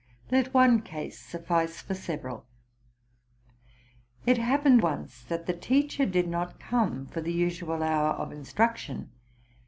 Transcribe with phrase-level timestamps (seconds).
[0.31, 2.47] Let one case suffice for several.
[4.25, 8.43] It happened once that the teacher did not come for the usual hour of in
[8.43, 9.11] struction.